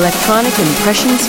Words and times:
Electronic 0.00 0.58
Impressions 0.58 1.28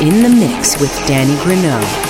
in 0.00 0.22
the 0.22 0.28
mix 0.30 0.80
with 0.80 0.90
Danny 1.06 1.34
Grunow. 1.34 2.09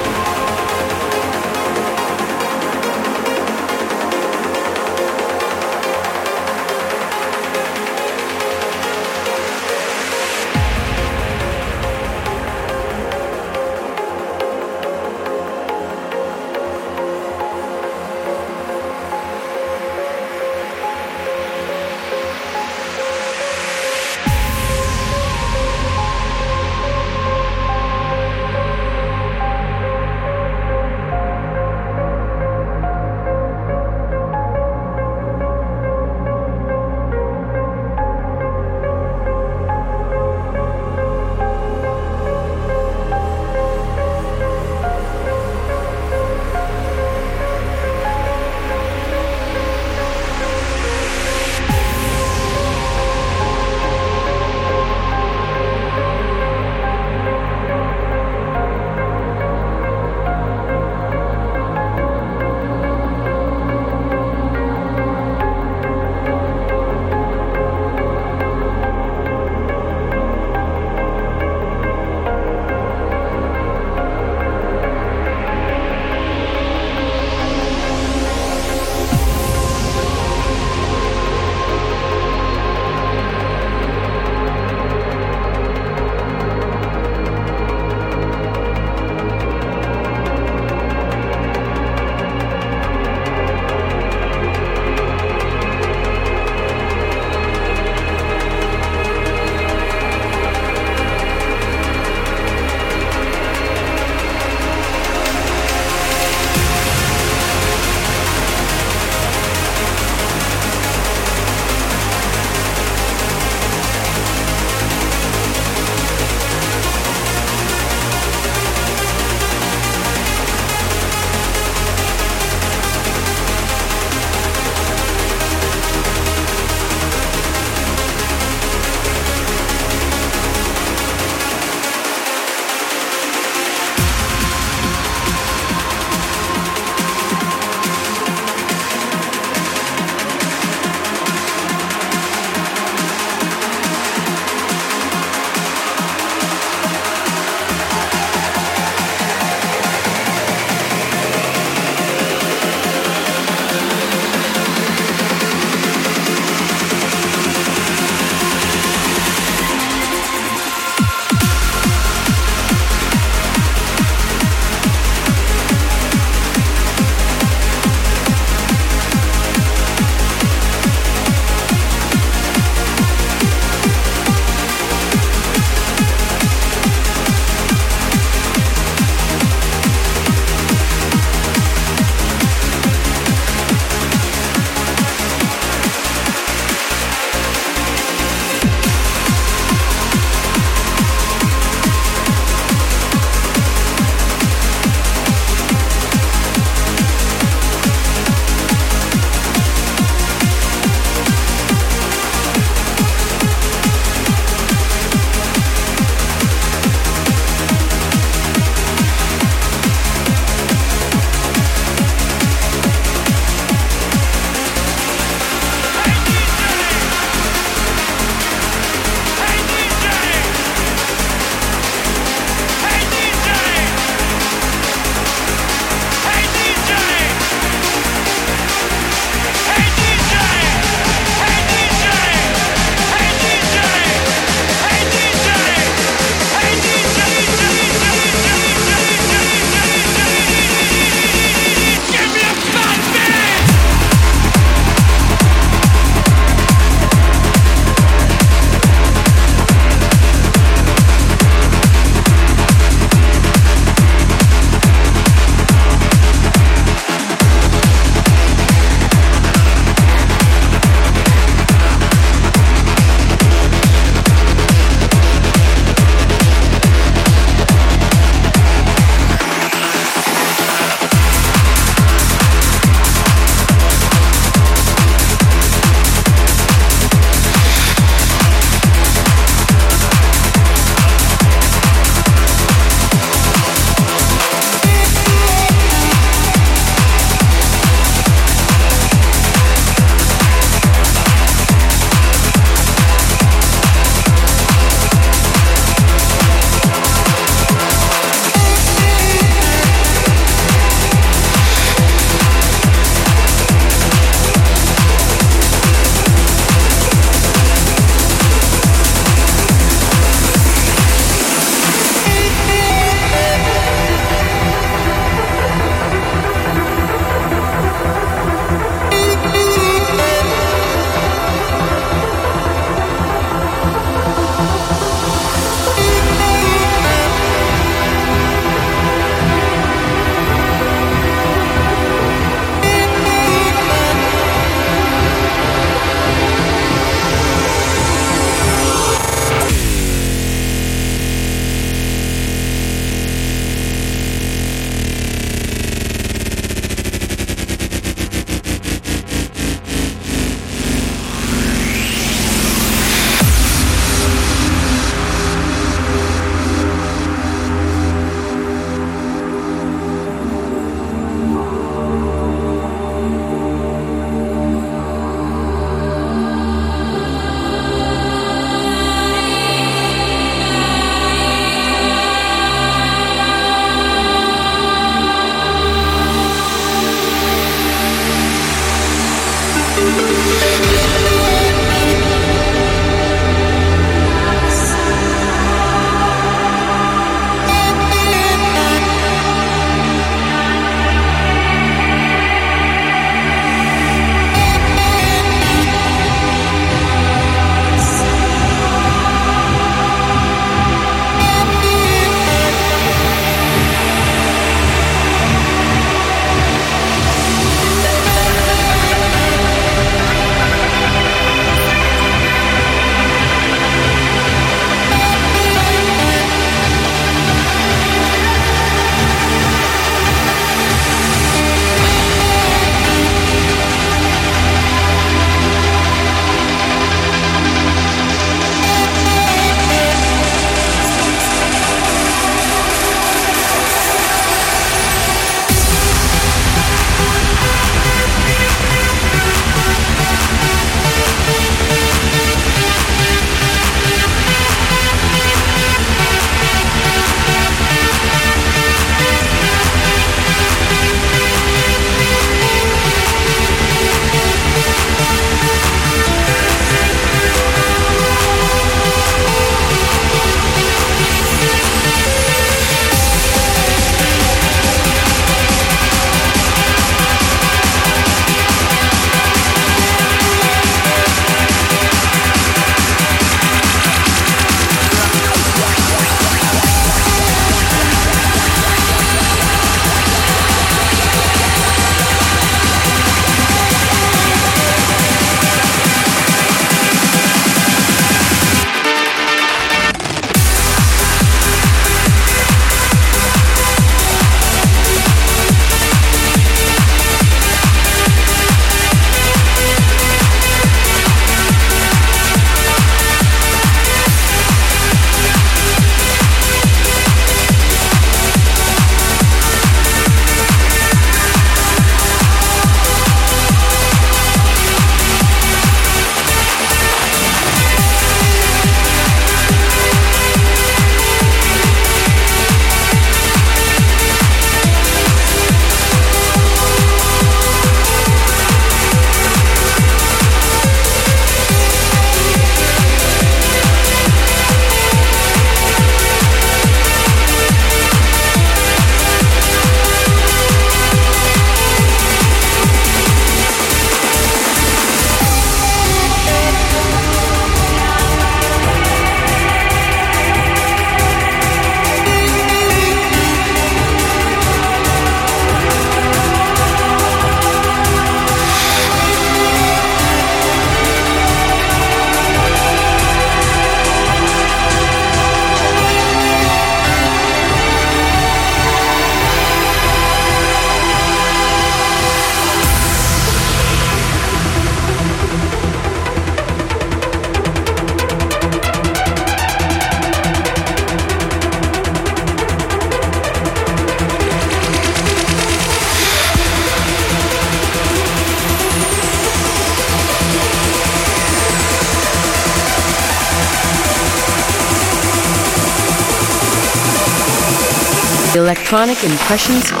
Electronic 598.91 599.23
Impressions 599.23 600.00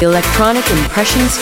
Electronic 0.00 0.70
Impressions 0.70 1.36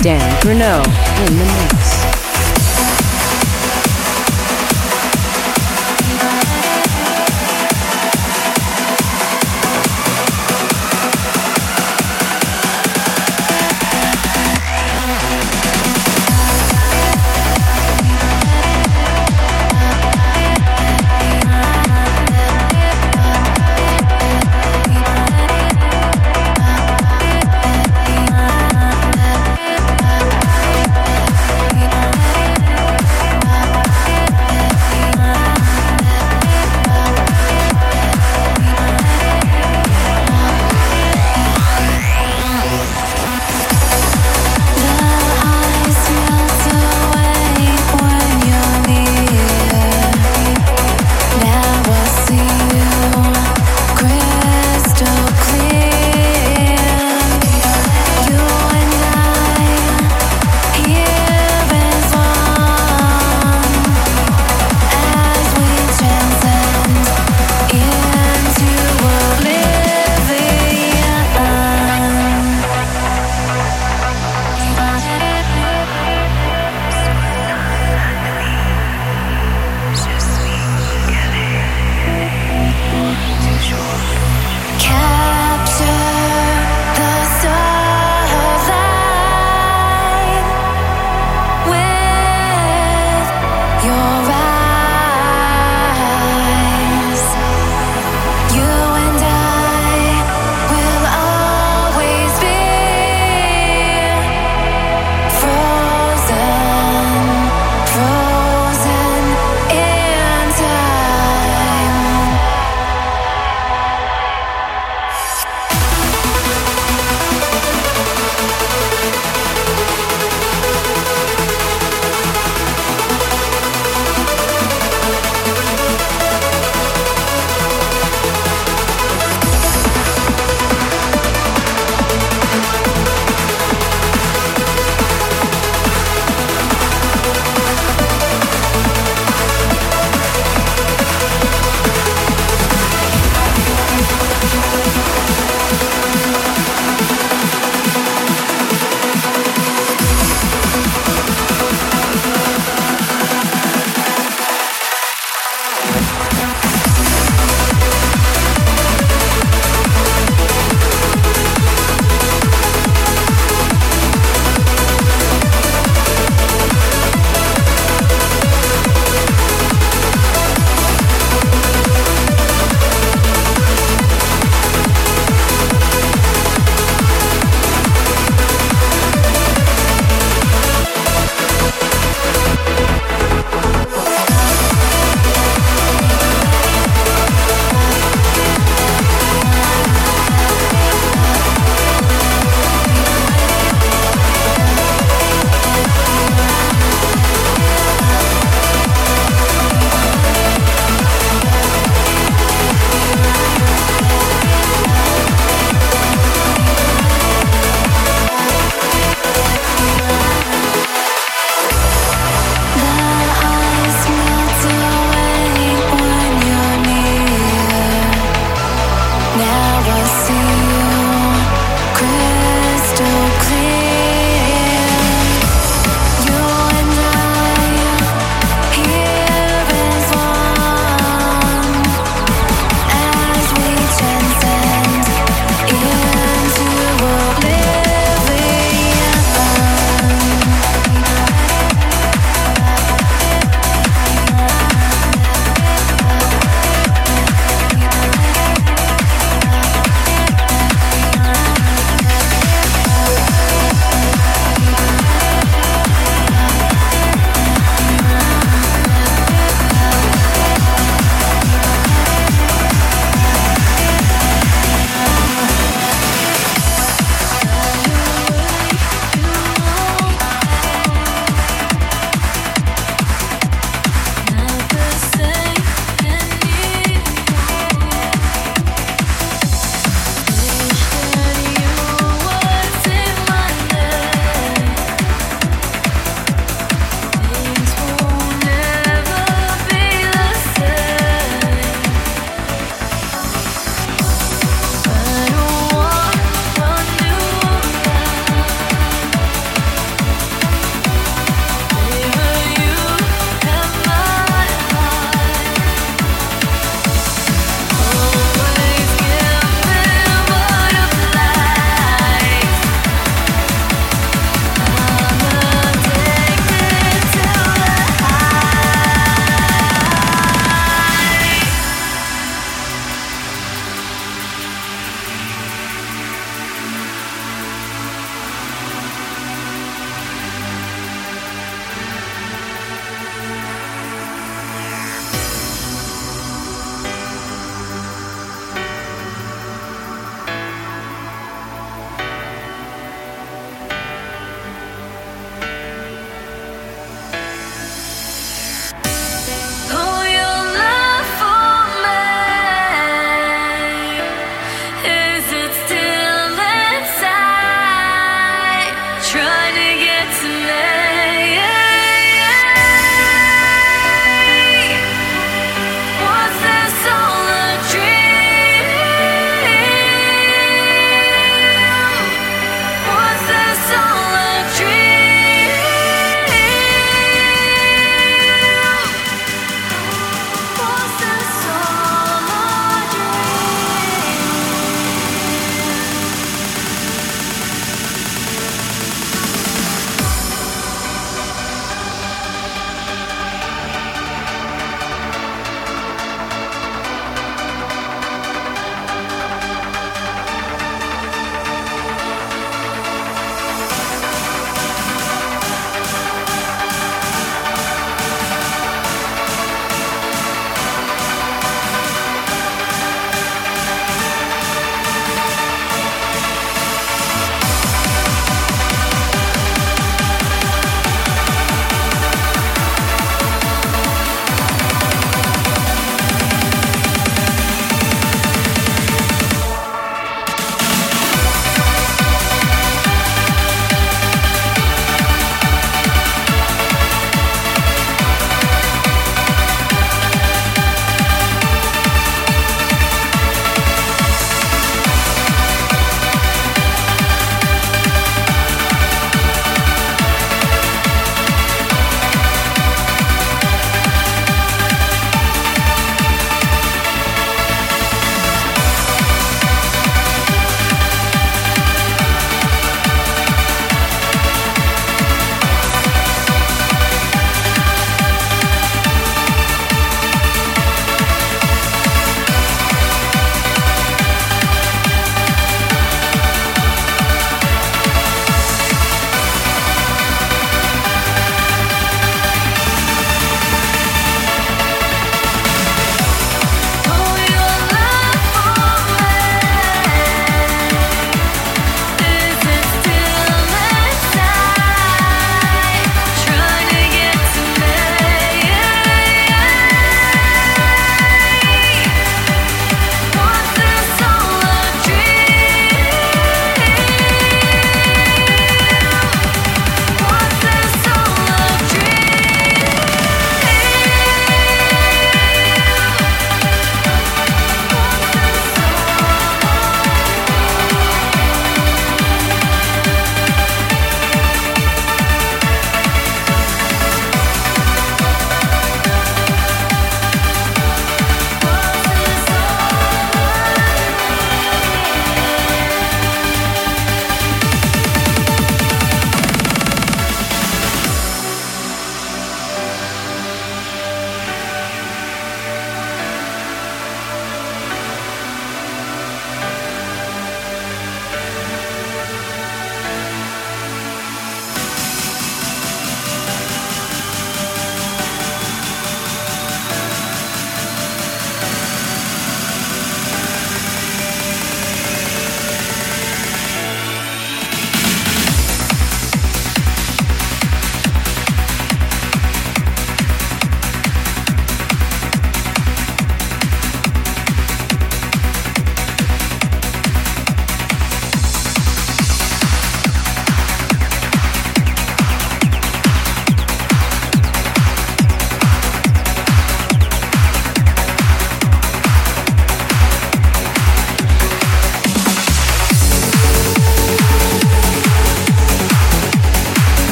Danny 0.00 0.32
Grunow 0.40 0.78
in 1.26 1.38
the 1.38 1.44
mix. 1.44 1.97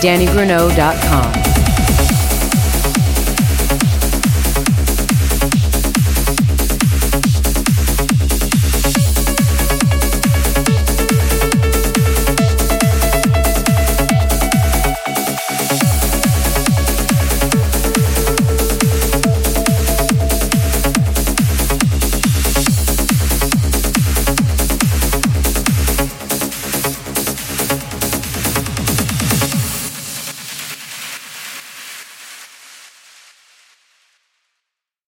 DannyGrunow.com. 0.00 1.19